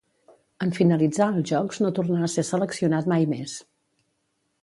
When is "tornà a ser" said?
1.99-2.45